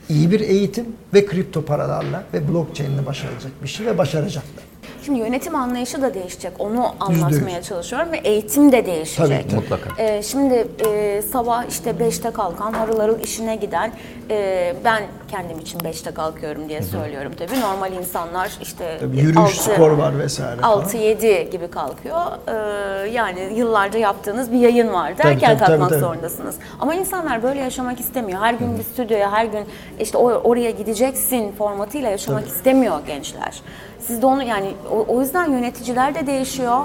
[0.10, 4.67] iyi bir eğitim ve kripto paralarla ve blockchain ile başarılacak bir şey ve başaracaklar.
[5.08, 6.52] Şimdi yönetim anlayışı da değişecek.
[6.60, 9.28] Onu anlatmaya çalışıyorum ve eğitim de değişecek.
[9.28, 9.56] Tabii, tabii.
[9.62, 10.04] Mutlaka.
[10.04, 13.92] Ee, şimdi e, sabah işte 5'te kalkan, harıl harıl işine giden,
[14.30, 17.60] e, ben kendim için 5'te kalkıyorum diye söylüyorum tabii.
[17.62, 20.84] Normal insanlar işte Tabii yürüyüş, altı- spor var vesaire falan.
[20.84, 22.22] 6-7 gibi kalkıyor.
[22.48, 25.16] Ee, yani yıllarca yaptığınız bir yayın vardı.
[25.18, 26.00] Tabii, Erken tabii, tabii, kalkmak tabii.
[26.00, 26.56] zorundasınız.
[26.80, 28.40] Ama insanlar böyle yaşamak istemiyor.
[28.42, 29.66] Her gün bir stüdyoya, her gün
[30.00, 33.62] işte o- oraya gideceksin formatıyla yaşamak istemiyor gençler.
[34.02, 36.80] Siz de onu yani o, o yüzden yöneticiler de değişiyor.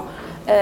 [0.47, 0.55] e,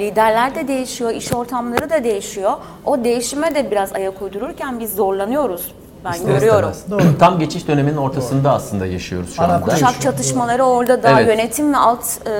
[0.00, 2.52] liderler de değişiyor, iş ortamları da değişiyor.
[2.84, 5.72] O değişime de biraz ayak uydururken biz zorlanıyoruz.
[6.04, 6.70] Ben görüyorum.
[6.70, 7.04] İstemez.
[7.18, 9.60] Tam geçiş döneminin ortasında aslında yaşıyoruz şu anda.
[9.60, 11.26] Kuşak çatışmaları orada da Evet.
[11.28, 12.30] yönetim ve alt e,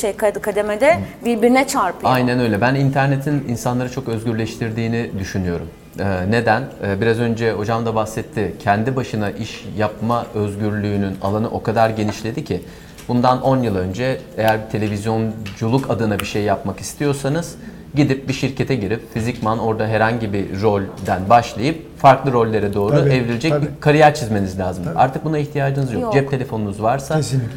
[0.00, 2.12] şey kad- kademede birbirine çarpıyor.
[2.12, 2.60] Aynen öyle.
[2.60, 5.66] Ben internetin insanları çok özgürleştirdiğini düşünüyorum.
[5.98, 6.62] Ee, neden?
[6.84, 8.54] Ee, biraz önce hocam da bahsetti.
[8.62, 12.60] Kendi başına iş yapma özgürlüğünün alanı o kadar genişledi ki
[13.08, 17.54] bundan 10 yıl önce eğer bir televizyonculuk adına bir şey yapmak istiyorsanız
[17.94, 23.52] gidip bir şirkete girip fizikman orada herhangi bir rolden başlayıp farklı rollere doğru Tabii, evrilecek
[23.52, 23.66] tabii.
[23.66, 24.84] bir kariyer çizmeniz lazım.
[24.96, 26.02] Artık buna ihtiyacınız yok.
[26.02, 26.12] Yok.
[26.12, 27.48] Cep telefonunuz varsa Kesinlikle.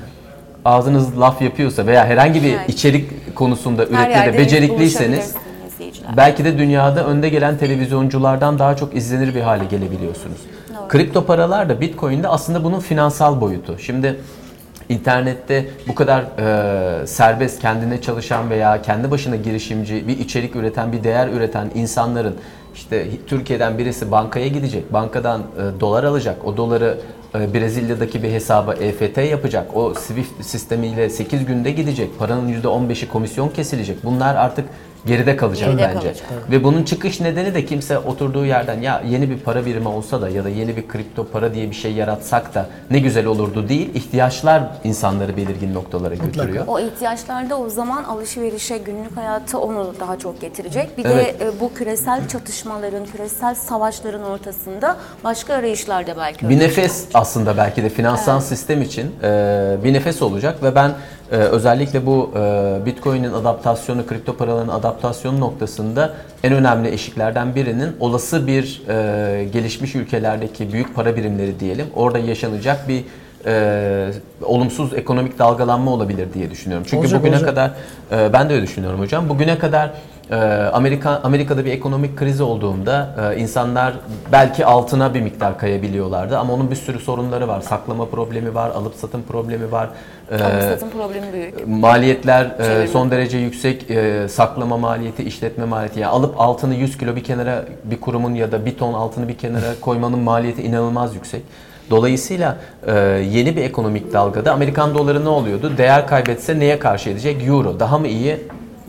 [0.65, 2.69] ağzınız laf yapıyorsa veya herhangi bir Evet.
[2.69, 5.35] içerik konusunda yerde becerikliyseniz
[6.03, 6.17] izleyiciler.
[6.17, 10.37] belki de dünyada önde gelen televizyonculardan daha çok izlenir bir hale gelebiliyorsunuz.
[10.69, 10.87] Doğru.
[10.87, 13.79] Kripto paralar da Bitcoin'de aslında bunun finansal boyutu.
[13.79, 14.19] Şimdi
[14.89, 16.23] internette bu kadar
[17.01, 22.35] e, serbest kendine çalışan veya kendi başına girişimci bir içerik üreten bir değer üreten insanların
[22.75, 26.97] işte Türkiye'den birisi bankaya gidecek bankadan e, dolar alacak o doları
[27.35, 33.49] e, Brezilya'daki bir hesaba EFT yapacak o Swift sistemiyle 8 günde gidecek paranın %15'i komisyon
[33.49, 34.65] kesilecek bunlar artık
[35.05, 35.93] geride kalacak Geride bence.
[35.99, 36.25] kalacak.
[36.51, 40.29] Ve bunun çıkış nedeni de kimse oturduğu yerden ya yeni bir para birimi olsa da
[40.29, 43.89] ya da yeni bir kripto para diye bir şey yaratsak da ne güzel olurdu değil.
[43.95, 46.63] İhtiyaçlar insanları belirgin noktalara götürüyor.
[46.67, 50.97] O ihtiyaçlarda o zaman alışverişe, günlük hayata onu daha çok getirecek.
[50.97, 51.39] Bir Evet.
[51.39, 56.61] de bu küresel çatışmaların, küresel savaşların ortasında başka arayışlar da belki Bir olacak.
[56.69, 60.91] nefes aslında belki de finansal sistem için e, bir nefes olacak ve ben
[61.31, 68.47] e, özellikle bu e, Bitcoin'in adaptasyonu, kripto paraların adaptasyonu noktasında en önemli eşiklerden birinin olası
[68.47, 73.03] bir e, gelişmiş ülkelerdeki büyük para birimleri diyelim orada yaşanacak bir
[73.45, 74.11] e,
[74.43, 76.85] olumsuz ekonomik dalgalanma olabilir diye düşünüyorum.
[76.89, 77.49] Çünkü Olacak, bugüne olacak.
[77.49, 77.71] kadar
[78.11, 79.29] e, ben de öyle düşünüyorum hocam.
[79.29, 79.91] Bugüne kadar
[80.73, 83.93] Amerika Amerika'da bir ekonomik kriz olduğunda e, insanlar
[84.31, 87.61] belki altına bir miktar kayabiliyorlardı ama onun bir sürü sorunları var.
[87.61, 89.89] Saklama problemi var, alıp satım problemi var.
[90.31, 91.67] E, Alım satım problemi büyük.
[91.67, 92.87] maliyetler e, Çevirme.
[92.87, 93.91] son derece yüksek.
[93.91, 95.99] E, saklama maliyeti, işletme maliyeti.
[95.99, 99.37] Yani alıp altını 100 kilo bir kenara bir kurumun ya da bir ton altını bir
[99.37, 101.41] kenara koymanın maliyeti inanılmaz yüksek.
[101.89, 102.93] Dolayısıyla e,
[103.31, 105.71] yeni bir ekonomik dalgada Amerikan doları ne oluyordu?
[105.77, 107.47] Değer kaybetse neye karşı edecek?
[107.47, 108.37] Euro daha mı iyi?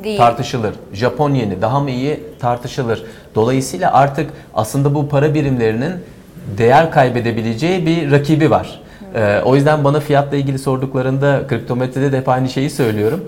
[0.04, 0.18] Değil.
[0.18, 0.74] Tartışılır.
[0.92, 2.20] Japon yeni daha mı iyi?
[2.40, 3.04] Tartışılır.
[3.34, 5.92] Dolayısıyla artık aslında bu para birimlerinin
[6.58, 8.80] değer kaybedebileceği bir rakibi var.
[9.14, 13.24] E, o yüzden bana fiyatla ilgili sorduklarında kriptometrede de hep aynı şeyi söylüyorum.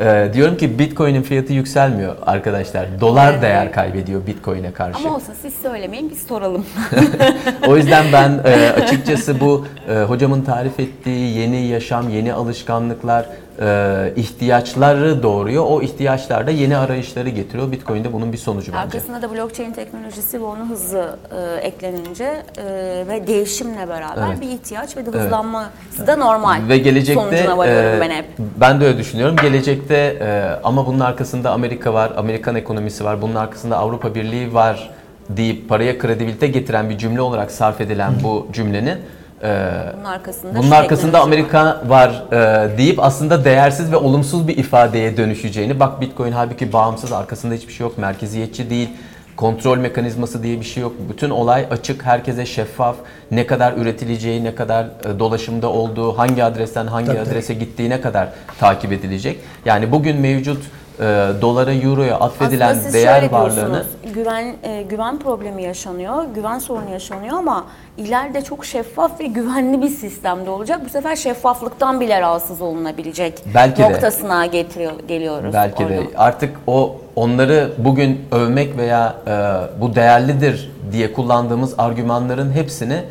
[0.00, 3.00] E, diyorum ki Bitcoin'in fiyatı yükselmiyor arkadaşlar.
[3.00, 3.42] Dolar Evet.
[3.42, 4.98] değer kaybediyor Bitcoin'e karşı.
[4.98, 6.66] Ama olsun siz söylemeyin biz soralım.
[7.68, 13.26] O yüzden ben e, açıkçası bu e, hocamın tarif ettiği yeni yaşam, yeni alışkanlıklar,
[13.60, 15.64] e, ihtiyaçları doğuruyor.
[15.68, 17.72] O ihtiyaçlar da yeni arayışları getiriyor.
[17.72, 18.78] Bitcoin de bunun bir sonucu bence.
[18.78, 22.64] Arkasında da blockchain teknolojisi ve onun hızı e, eklenince e,
[23.08, 24.40] ve değişimle beraber Evet.
[24.40, 26.68] bir ihtiyaç ve de hızlanması da normal.
[26.68, 28.24] Ve gelecekte e, ben hep.
[28.38, 29.36] ben de öyle düşünüyorum.
[29.42, 34.90] Gelecekte e, ama bunun arkasında Amerika var, Amerikan ekonomisi var, bunun arkasında Avrupa Birliği var
[35.28, 38.98] deyip paraya kredibilite getiren bir cümle olarak sarf edilen bu cümlenin
[39.42, 41.26] e, Bunun arkasında bunun arkasında teknoloji var.
[41.26, 45.80] Amerika var e, deyip aslında değersiz ve olumsuz bir ifadeye dönüşeceğini.
[45.80, 48.88] Bak Bitcoin halbuki bağımsız, arkasında hiçbir şey yok, merkeziyetçi değil.
[49.36, 50.92] Kontrol mekanizması diye bir şey yok.
[51.10, 52.96] Bütün olay açık, herkese şeffaf.
[53.30, 57.20] Ne kadar üretileceği, ne kadar e, dolaşımda olduğu, hangi adresten hangi tabii.
[57.20, 58.28] adrese gittiğine kadar
[58.60, 59.38] takip edilecek.
[59.64, 60.62] Yani bugün mevcut
[61.00, 66.24] e, dolara, euroya atfedilen Aslında siz değer şöyle varlığını diyorsunuz, güven e, güven problemi yaşanıyor,
[66.34, 70.80] güven sorunu yaşanıyor ama ileride çok şeffaf ve güvenli bir sistemde olacak.
[70.84, 73.92] Bu sefer şeffaflıktan bile rahatsız olunabilecek Belki de.
[73.92, 75.54] noktasına getiriyor geliyoruz.
[75.54, 76.18] Belki de orada.
[76.18, 83.02] artık o onları bugün övmek veya e, bu değerlidir diye kullandığımız argümanların hepsini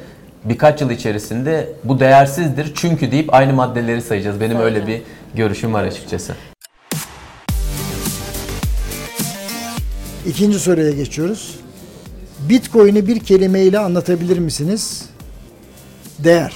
[0.43, 4.41] birkaç yıl içerisinde bu değersizdir çünkü deyip aynı maddeleri sayacağız.
[4.41, 5.01] Benim öyle bir
[5.35, 6.33] görüşüm var açıkçası.
[10.27, 11.55] İkinci soruya geçiyoruz.
[12.49, 15.05] Bitcoin'i bir kelimeyle anlatabilir misiniz?
[16.19, 16.53] Değer.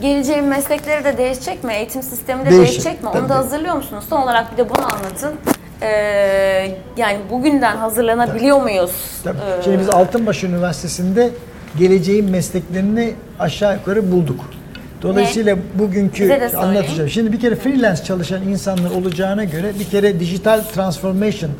[0.00, 1.72] Geleceğin meslekleri de değişecek mi?
[1.74, 3.08] Eğitim sistemi de Değişecek, değişecek mi?
[3.12, 3.22] tabii.
[3.22, 4.04] Onu da hazırlıyor musunuz?
[4.10, 5.32] Son olarak bir de bunu anlatın.
[5.82, 5.88] Ee,
[6.96, 8.90] yani bugünden hazırlanabiliyor muyuz?
[9.24, 9.38] Tabii.
[9.38, 11.30] Ee, Şimdi biz Altınbaş Üniversitesi'nde
[11.78, 14.40] geleceğin mesleklerini aşağı yukarı bulduk.
[15.02, 16.68] Dolayısıyla bugünkü Bize de söyleyin.
[16.68, 17.10] anlatacağım.
[17.10, 21.50] Şimdi bir kere freelance çalışan insanlar olacağına göre bir kere dijital transformation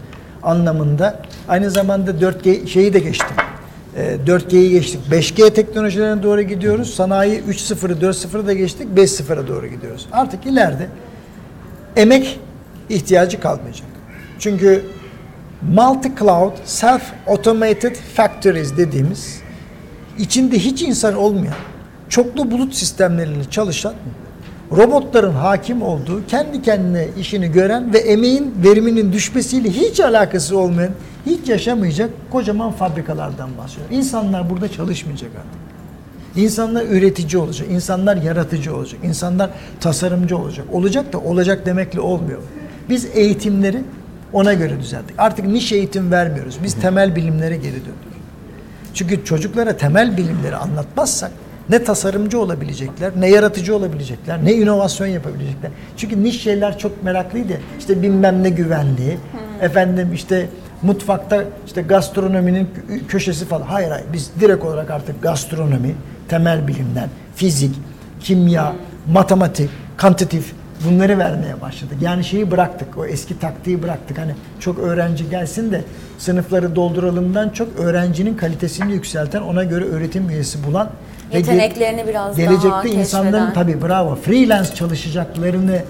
[0.43, 3.37] anlamında aynı zamanda 4G şeyi de geçtim.
[3.97, 5.01] Ee, 4G'yi geçtik.
[5.11, 6.95] 5G teknolojilerine doğru gidiyoruz.
[6.95, 8.89] Sanayi 3.0'ı 4.0'ı da geçtik.
[8.97, 10.07] 5.0'a doğru gidiyoruz.
[10.13, 10.87] Artık ileride
[11.97, 12.41] emek
[12.89, 13.89] ihtiyacı kalmayacak.
[14.39, 14.85] Çünkü
[15.75, 19.41] multi-cloud, self-automated factories dediğimiz
[20.19, 21.55] içinde hiç insan olmayan,
[22.09, 23.95] çoklu bulut sistemleriyle çalışan,
[24.77, 30.91] robotların hakim olduğu, kendi kendine işini gören ve emeğin veriminin düşmesiyle hiç alakası olmayan,
[31.27, 33.97] hiç yaşamayacak kocaman fabrikalardan bahsediyorum.
[33.97, 35.69] İnsanlar burada çalışmayacak artık.
[36.45, 39.51] İnsanlar üretici olacak, insanlar yaratıcı olacak, insanlar
[39.81, 40.67] tasarımcı olacak.
[40.73, 42.43] Olacak da olacak demekle olmuyor.
[42.89, 43.83] Biz eğitimleri
[44.33, 45.15] ona göre düzelttik.
[45.19, 46.59] Artık niş eğitim vermiyoruz.
[46.65, 48.09] Biz temel bilimlere geri döndük.
[48.95, 51.31] Çünkü çocuklara temel bilimleri anlatmazsak
[51.69, 55.71] Ne tasarımcı olabilecekler, ne yaratıcı olabilecekler, ne inovasyon yapabilecekler.
[55.97, 57.53] Çünkü niş şeyler çok meraklıydı.
[57.79, 59.19] İşte bilmem ne güvenliği,
[59.61, 60.49] efendim işte
[60.83, 63.67] mutfakta işte gastronominin kö- köşesi falan.
[63.67, 65.95] Hayır hayır biz direkt olarak artık gastronomi,
[66.29, 67.75] temel bilimler, fizik,
[68.21, 68.73] kimya,
[69.13, 70.53] matematik, kantitif
[70.89, 71.97] bunları vermeye başladık.
[72.01, 72.99] Yani şeyi bıraktık.
[72.99, 74.19] O eski taktiği bıraktık.
[74.19, 75.85] Hani çok öğrenci gelsin de
[76.19, 80.91] sınıfları dolduralımdan çok öğrencinin kalitesini yükselten, ona göre öğretim üyesi bulan
[81.33, 85.83] ve Yeteneklerini biraz daha gelecekte insanların tabii bravo freelance çalışacaklarını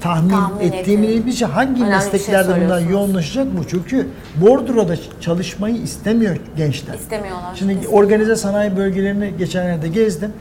[0.00, 2.92] tahmin, Tahmin ettiğimiz şey hangi Önemli şey mesleklerde bunlar söylüyorsunuz.
[2.92, 3.68] yoğunlaşacak bu?
[3.68, 6.94] Çünkü bordroda çalışmayı istemiyor gençler.
[6.94, 7.54] İstemiyorlar.
[7.54, 8.04] Şimdi İstemiyorlar.
[8.04, 10.32] organize sanayi bölgelerini geçenlerde gezdim.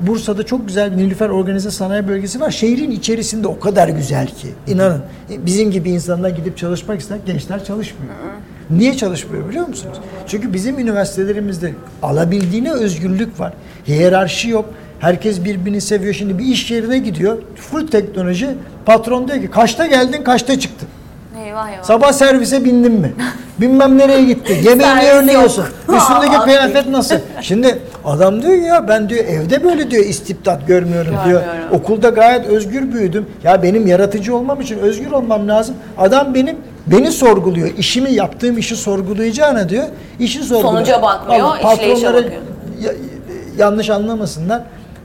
[0.00, 2.50] Bursa'da çok güzel Nilüfer Organize Sanayi Bölgesi var.
[2.50, 4.48] Şehrin içerisinde o kadar güzel ki.
[4.66, 5.02] İnanın.
[5.28, 8.14] Bizim gibi insanlar gidip çalışmak ister, gençler çalışmıyor.
[8.76, 9.98] Niye çalışmıyor biliyor musunuz?
[10.26, 13.52] Çünkü bizim üniversitelerimizde alabildiğine özgürlük var.
[13.88, 14.64] Hiyerarşi yok.
[15.00, 16.14] Herkes birbirini seviyor.
[16.14, 17.38] Şimdi bir iş yerine gidiyor.
[17.56, 18.48] Full teknoloji.
[18.86, 20.88] Patron diyor ki kaçta geldin, kaçta çıktın?
[21.44, 21.82] Eyvah eyvah.
[21.82, 23.12] Sabah servise bindin mi?
[23.60, 24.52] Bilmem nereye gitti.
[24.52, 25.64] Yemeğini Servis örneğiyorsun.
[25.96, 27.16] Üstündeki kıyafet nasıl?
[27.40, 31.40] Şimdi adam diyor ya ben diyor evde böyle diyor istibdat görmüyorum diyor.
[31.42, 31.76] Görmüyorum.
[31.76, 33.26] Okulda gayet özgür büyüdüm.
[33.44, 35.74] Ya benim yaratıcı olmam için özgür olmam lazım.
[35.98, 37.70] Adam benim beni sorguluyor.
[37.78, 39.84] İşimi yaptığım işi sorgulayacağına diyor.
[40.18, 40.72] İşi sorguluyor.
[40.72, 42.32] Sonuca bakmıyor, Vallahi işleyişe bakıyor.
[42.80, 42.92] ya-
[43.58, 44.62] yanlış anlamasınlar.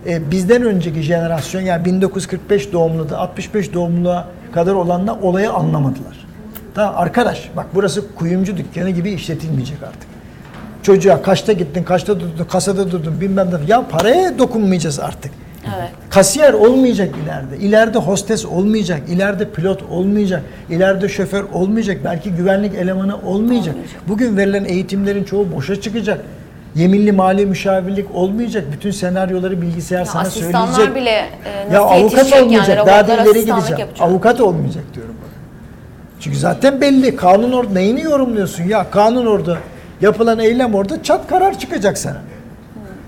[0.07, 6.25] E, bizden önceki jenerasyon yani 1945 doğumlu da 65 doğumluya kadar olanlar olayı anlamadılar.
[6.75, 10.07] Tamam arkadaş bak burası kuyumcu dükkanı gibi işletilmeyecek artık.
[10.83, 13.71] Çocuğa kaçta gittin, kaçta durdun, kasada durdun bilmem ne.
[13.71, 15.31] Ya paraya dokunmayacağız artık.
[15.77, 15.89] Evet.
[16.09, 17.57] Kasiyer olmayacak ileride.
[17.65, 19.01] İleride hostes olmayacak.
[19.09, 20.41] ileride pilot olmayacak.
[20.69, 21.97] ileride şoför olmayacak.
[22.05, 23.75] Belki güvenlik elemanı olmayacak.
[24.07, 26.21] Bugün verilen eğitimlerin çoğu boşa çıkacak.
[26.75, 28.63] Yeminli mali müşavirlik olmayacak.
[28.73, 30.95] Bütün senaryoları bilgisayar Ya sana asistanlar söyleyecek.
[30.95, 32.77] bile e, nasıl ya avukat olmayacak.
[32.77, 33.57] yani Daha da ileri gideceğim.
[33.57, 33.87] yapacak.
[33.99, 35.29] Avukat olmayacak diyorum bak.
[36.19, 37.15] Çünkü zaten belli.
[37.15, 37.73] Kanun orada.
[37.73, 38.89] Neyini yorumluyorsun ya?
[38.91, 39.57] Kanun orada.
[40.01, 42.17] Yapılan eylem orada çat karar çıkacak sana.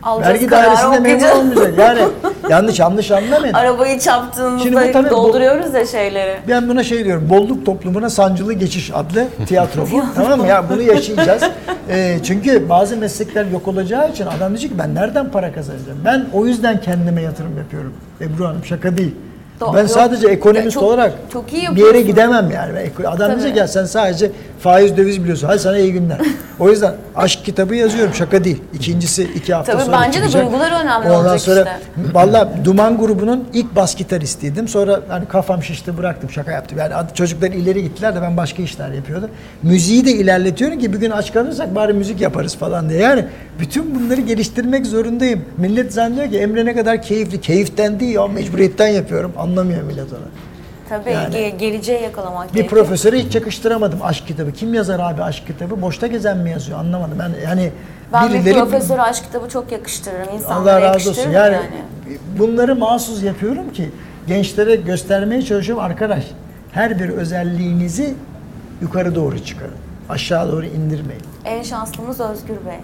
[0.04, 1.74] Alacağız Vergi dairesinde memur olmayacak.
[1.80, 2.00] Yani
[2.50, 3.54] yanlış yanlış anlamayın.
[3.54, 6.38] Arabayı Şimdi çarptığımızda bu tabii dolduruyoruz ya şeyleri.
[6.48, 10.04] Ben buna şey diyorum, bolluk toplumuna sancılı geçiş adlı tiyatro bu.
[10.16, 10.48] tamam mı?
[10.48, 11.44] Ya bunu yaşayacağız.
[11.90, 16.00] Ee, çünkü bazı meslekler yok olacağı için adam diyecek ki ben nereden para kazanacağım?
[16.06, 17.94] Ben o yüzden kendime yatırım yapıyorum.
[18.22, 19.16] Ebru Hanım şaka değil.
[19.60, 19.74] Doğru.
[19.76, 19.90] ben Yok.
[19.90, 22.92] sadece ekonomist Çok- olarak çok iyi bir yere gidemem yani.
[23.08, 23.60] Adam diyecek Tabii.
[23.60, 25.48] ya sen sadece faiz döviz biliyorsun.
[25.48, 26.18] Hadi sana iyi günler.
[26.60, 28.14] O yüzden aşk kitabı yazıyorum.
[28.14, 28.62] Şaka değil.
[28.74, 30.46] İkincisi iki hafta Tabii sonra bence de çıkacak.
[30.52, 31.80] duygular önemli Ondan olacak sonra işte.
[32.14, 34.68] Valla Duman grubunun ilk bas gitaristiydim.
[34.68, 36.78] Sonra hani kafam şişti bıraktım şaka yaptım.
[36.78, 39.30] Yani çocuklar ileri gittiler de ben başka işler yapıyordum.
[39.64, 43.00] Müziği de ilerletiyorum ki bir gün aç kalırsak bari müzik yaparız falan diye.
[43.00, 43.26] Yani
[43.60, 45.46] bütün bunları geliştirmek zorundayım.
[45.58, 47.42] Millet zannediyor ki Emre ne kadar keyifli.
[47.42, 49.34] Keyiften değil ya mecburiyetten yapıyorum.
[49.38, 50.49] Anlamıyor millet onu.
[50.90, 54.52] Tabii Yani- ge- geleceğe yakalamak Bir profesöre hiç yakıştıramadım aşk kitabı.
[54.52, 55.82] Kim yazar abi aşk kitabı?
[55.82, 56.80] Boşta gezen mi yazıyor?
[56.80, 57.18] Anlamadım.
[57.20, 57.72] Ben yani
[58.14, 60.36] Ben bir birileri- profesör aşk kitabı çok yakıştırırım.
[60.36, 61.30] İnsanlara Allah razı olsun.
[61.32, 61.68] Yani, yani.
[62.40, 63.90] bunları mahsus yapıyorum ki
[64.28, 65.84] gençlere göstermeye çalışıyorum.
[65.84, 66.24] Arkadaş
[66.72, 68.14] her bir özelliğinizi
[68.82, 69.76] yukarı doğru çıkarın.
[70.10, 71.24] Aşağı doğru indirmeyin.
[71.46, 72.80] En şanslımız Özgür Bey.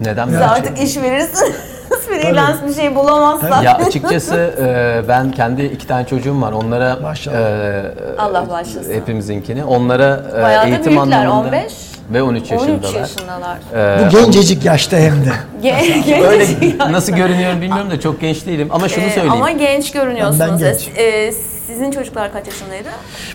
[0.00, 1.52] Neden Siz artık iş verirsiniz.
[2.08, 3.62] Freelance bir şey bulamazsan.
[3.62, 6.52] Ya açıkçası e, ben kendi iki tane çocuğum var.
[6.52, 7.36] Onlara Maşallah.
[7.38, 7.82] e,
[8.18, 8.92] Allah bağışlasın.
[8.94, 9.64] hepimizinkini.
[9.64, 11.72] Onlara e, Bayağı eğitim büyükler, anlamında 15
[12.12, 12.94] ve 13 13 yaşındalar.
[13.00, 13.58] yaşındalar.
[14.00, 15.32] E, Bu gencecik yaşta hem de.
[15.68, 18.68] Ge- Öyle genç nasıl görünüyorum bilmiyorum da çok genç değilim.
[18.70, 19.32] Ama şunu Ee, söyleyeyim.
[19.32, 20.40] ama genç görünüyorsunuz.
[20.40, 20.88] Ben genç.
[20.96, 21.32] Ee,
[21.66, 22.88] sizin çocuklar kaç yaşındaydı?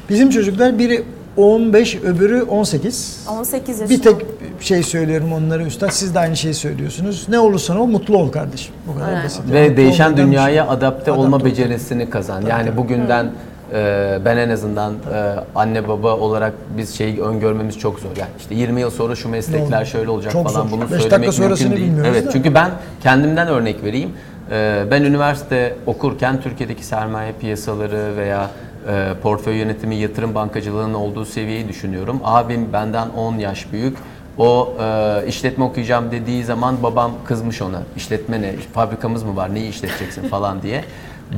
[0.09, 1.03] Bizim çocuklar biri
[1.37, 3.25] 15, öbürü 18.
[3.39, 3.89] 18 yaşında.
[3.97, 4.25] Bir tek
[4.59, 5.89] şey söylüyorum onlara üstad.
[5.89, 7.25] Siz de aynı şeyi söylüyorsunuz.
[7.29, 8.73] Ne olursan ol mutlu ol kardeşim.
[8.87, 9.25] Bu kadar Evet.
[9.25, 9.41] basit.
[9.51, 12.41] Ve Mutlu değişen dünyaya şey- adapte, olma becerisini kazan.
[12.41, 13.31] yani bugünden
[13.73, 18.09] e, ben en azından e, anne baba olarak biz şeyi öngörmemiz çok zor.
[18.17, 20.71] Yani işte 20 yıl sonra şu meslekler şöyle olacak Çok falan zor.
[20.71, 22.05] bunu Beş söylemek dakika sonrasını mümkün değil.
[22.13, 22.31] Evet da.
[22.31, 22.69] çünkü ben
[23.03, 24.09] kendimden örnek vereyim.
[24.51, 28.49] E, ben üniversite okurken Türkiye'deki sermaye piyasaları veya
[28.89, 32.19] e, portföy yönetimi, yatırım bankacılığının olduğu seviyeyi düşünüyorum.
[32.23, 33.97] Abim benden 10 yaş büyük.
[34.37, 37.81] O e, işletme okuyacağım dediği zaman babam kızmış ona.
[37.97, 38.55] İşletme ne?
[38.73, 39.55] Fabrikamız mı var?
[39.55, 40.83] Neyi işleteceksin falan diye.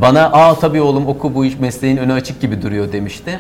[0.02, 3.40] Bana aa tabii oğlum oku bu iş mesleğin önü açık gibi duruyor demişti.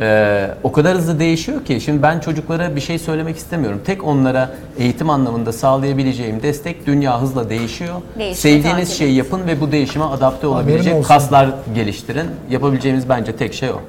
[0.00, 3.80] E, o kadar hızlı değişiyor ki şimdi ben çocuklara bir şey söylemek istemiyorum.
[3.84, 7.94] Tek onlara eğitim anlamında sağlayabileceğim destek dünya hızla değişiyor.
[8.18, 11.08] Değişimi Sevdiğiniz şeyi yapın ve bu değişime adapte olabilecek olsun.
[11.08, 12.26] kaslar geliştirin.
[12.50, 13.80] Yapabileceğimiz bence tek şey o.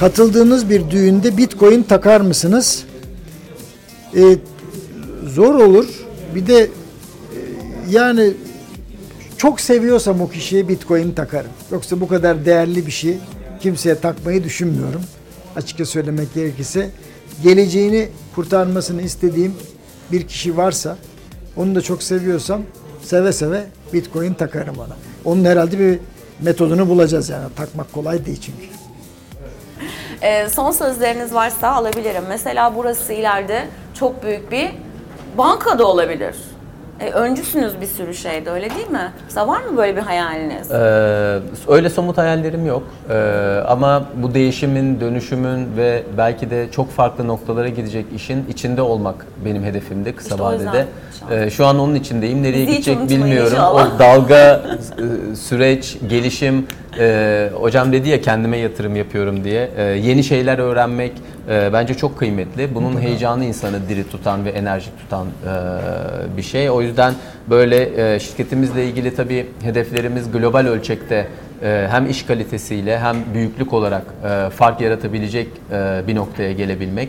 [0.00, 2.84] Katıldığınız bir düğünde bitcoin takar mısınız?
[4.16, 4.20] Ee,
[5.26, 5.86] zor olur.
[6.34, 6.68] Bir de e,
[7.90, 8.32] yani
[9.40, 11.50] çok seviyorsam o kişiye Bitcoin takarım.
[11.72, 13.18] Yoksa bu kadar değerli bir şey
[13.60, 15.02] kimseye takmayı düşünmüyorum.
[15.56, 16.90] Açıkça söylemek gerekirse
[17.42, 19.54] geleceğini kurtarmasını istediğim
[20.12, 20.96] bir kişi varsa
[21.56, 22.62] onu da çok seviyorsam
[23.02, 24.96] seve seve Bitcoin takarım ona.
[25.24, 25.98] Onun herhalde bir
[26.40, 27.44] metodunu bulacağız yani.
[27.56, 28.66] Takmak kolay değil çünkü.
[30.22, 32.24] Ee, son sözleriniz varsa alabilirim.
[32.28, 34.70] Mesela burası ileride çok büyük bir
[35.38, 36.36] banka da olabilir.
[37.00, 39.12] E, öncüsünüz bir sürü şeyde öyle değil mi?
[39.24, 40.70] Mesela var mı böyle bir hayaliniz?
[40.70, 40.76] Ee,
[41.68, 42.82] öyle somut hayallerim yok.
[43.10, 43.14] Ee,
[43.68, 49.64] ama bu değişimin, dönüşümün ve belki de çok farklı noktalara gidecek işin içinde olmak benim
[49.64, 50.86] hedefimdi kısa İşte o yüzden vadede.
[51.14, 51.46] inşallah.
[51.46, 52.42] Ee, şu an onun içindeyim.
[52.42, 53.52] Nereye Bizi hiç gidecek unutmayın bilmiyorum.
[53.52, 53.96] inşallah.
[53.96, 54.36] O dalga,
[55.32, 56.66] e, süreç, gelişim.
[56.98, 59.70] E, hocam dedi ya kendime yatırım yapıyorum diye.
[59.76, 61.12] E, yeni şeyler öğrenmek
[61.48, 62.74] e, bence çok kıymetli.
[62.74, 66.70] Bunun heyecanı insanı diri tutan ve enerjik tutan e, bir şey.
[66.70, 67.14] O yüzden
[67.50, 71.26] böyle e, şirketimizle ilgili tabii hedeflerimiz global ölçekte
[71.62, 77.08] e, hem iş kalitesiyle hem büyüklük olarak e, fark yaratabilecek e, bir noktaya gelebilmek.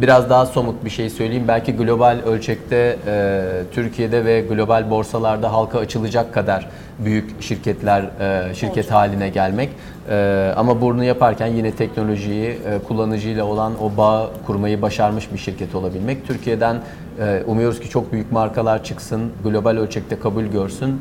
[0.00, 1.44] Biraz daha somut bir şey söyleyeyim.
[1.48, 8.90] Belki global ölçekte e, Türkiye'de ve global borsalarda halka açılacak kadar büyük şirketler e, şirket
[8.90, 9.70] haline gelmek.
[10.10, 15.74] E, ama bunu yaparken yine teknolojiyi e, kullanıcıyla olan o bağ kurmayı başarmış bir şirket
[15.74, 16.26] olabilmek.
[16.26, 16.76] Türkiye'den
[17.20, 20.88] e, umuyoruz ki çok büyük markalar çıksın, global ölçekte kabul görsün.
[20.88, 20.96] E,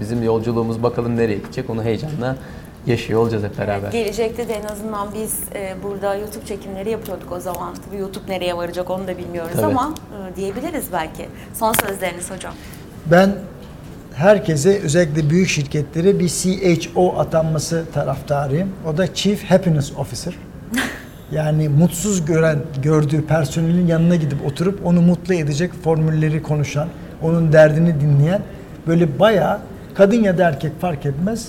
[0.00, 2.36] bizim yolculuğumuz bakalım nereye gidecek onu heyecanla
[2.86, 3.92] yaşıyor olacağız hep beraber.
[3.92, 7.74] Gelecekte de en azından biz e, burada YouTube çekimleri yapıyorduk o zaman.
[7.86, 9.66] Tabii YouTube nereye varacak onu da bilmiyoruz Tabii.
[9.66, 9.94] ama
[10.32, 11.28] e, diyebiliriz belki.
[11.54, 12.54] Son sözleriniz hocam.
[13.06, 13.34] Ben
[14.14, 18.72] herkese özellikle büyük şirketlere bir CHO atanması taraftarıyım.
[18.86, 20.34] O da Chief Happiness Officer.
[21.32, 26.88] Yani mutsuz gören, gördüğü personelin yanına gidip oturup onu mutlu edecek formülleri konuşan,
[27.22, 28.42] onun derdini dinleyen
[28.86, 29.58] böyle bayağı
[29.94, 31.48] kadın ya da erkek fark etmez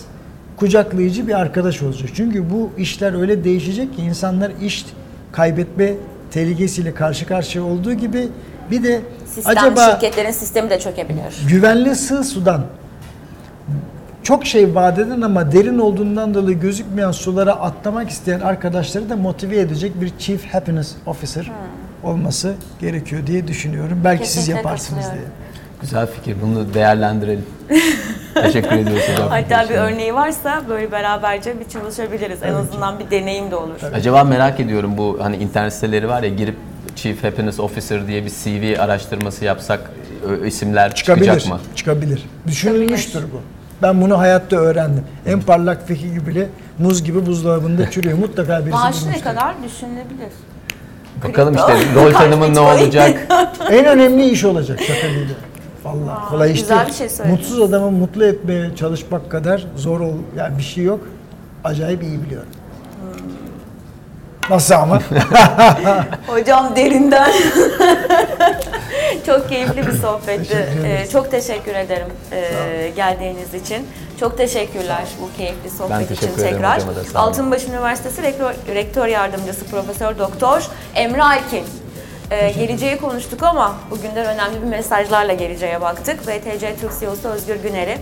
[0.57, 2.09] kucaklayıcı bir arkadaş olacak.
[2.13, 4.85] Çünkü bu işler öyle değişecek ki insanlar iş
[5.31, 5.93] kaybetme
[6.31, 8.29] tehlikesiyle karşı karşıya olduğu gibi
[8.71, 11.45] bir de Sistem, acaba şirketlerin sistemi de çökebilir.
[11.47, 12.65] güvenli sığ sudan
[14.23, 19.59] çok şey vaat eden ama derin olduğundan dolayı gözükmeyen sulara atlamak isteyen arkadaşları da motive
[19.59, 21.51] edecek bir Chief Happiness Officer
[22.03, 24.01] olması gerekiyor diye düşünüyorum.
[24.03, 25.23] Belki siz Kesinlikle yaparsınız diye.
[25.83, 26.35] Güzel fikir.
[26.41, 27.45] Bunu değerlendirelim.
[28.33, 29.29] Teşekkür ediyoruz hocam.
[29.29, 32.43] Hatta bir örneği varsa böyle beraberce bir çalışabiliriz.
[32.43, 33.75] En azından bir deneyim de olur.
[33.93, 36.55] Acaba merak ediyorum bu hani internet siteleri var ya girip
[36.95, 39.79] Chief Happiness Officer diye bir CV araştırması yapsak
[40.27, 41.25] ö- isimler Çıkabilir.
[41.25, 41.59] çıkacak mı?
[41.75, 42.23] Çıkabilir.
[42.47, 43.41] Düşünülmüştür bu.
[43.81, 45.03] Ben bunu hayatta öğrendim.
[45.25, 46.47] En parlak fikir bile
[46.79, 48.17] muz gibi buzdolabında çürüyor.
[48.17, 49.23] Mutlaka birisi Maaşı ne bulmuştur.
[49.23, 50.29] kadar düşünülebilir.
[51.27, 53.27] Bakalım işte rol tanımı ne olacak?
[53.71, 55.27] En önemli iş olacak şaka değil.
[55.83, 56.87] Vallahi kolay iş güzel değil.
[56.87, 57.37] bir şey söyledin.
[57.37, 60.99] Mutsuz adamı mutlu etmeye çalışmak kadar zor ol yani bir şey yok.
[61.63, 62.49] Acayip iyi biliyorum.
[64.49, 65.01] Nasıl ama?
[66.27, 67.31] Hocam derinden.
[69.25, 70.49] çok keyifli bir sohbetti.
[70.49, 71.07] Teşekkür ederiz.
[71.07, 73.87] Ee, çok teşekkür ederim ee, geldiğiniz için.
[74.19, 76.75] Çok teşekkürler bu keyifli sohbet için teşekkür ederim tekrar.
[76.75, 77.27] hocama da, sağ olun.
[77.27, 81.63] Altınbaş Üniversitesi Rektör, Rektör Yardımcısı Profesör Doktor Emre Alkin.
[82.33, 86.27] Ee, geleceği konuştuk ama bugünden önemli bir mesajlarla geleceğe baktık.
[86.27, 87.97] VTC Türk CEO'su Özgür Güner'i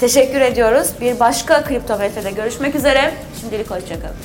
[0.00, 0.88] teşekkür ediyoruz.
[1.00, 3.14] Bir başka kripto VT'de görüşmek üzere.
[3.40, 4.16] Şimdilik hoşçakalın.